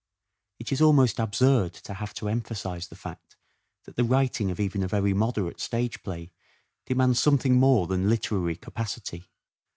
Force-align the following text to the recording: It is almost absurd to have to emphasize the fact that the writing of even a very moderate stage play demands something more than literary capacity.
It 0.57 0.71
is 0.71 0.81
almost 0.81 1.19
absurd 1.19 1.73
to 1.73 1.93
have 1.93 2.15
to 2.15 2.27
emphasize 2.27 2.87
the 2.87 2.95
fact 2.95 3.37
that 3.83 3.97
the 3.97 4.03
writing 4.03 4.49
of 4.49 4.59
even 4.59 4.81
a 4.81 4.87
very 4.87 5.13
moderate 5.13 5.59
stage 5.59 6.01
play 6.01 6.31
demands 6.87 7.19
something 7.21 7.53
more 7.57 7.85
than 7.85 8.09
literary 8.09 8.55
capacity. 8.55 9.29